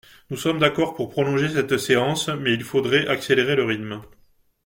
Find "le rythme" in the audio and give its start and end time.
3.55-4.01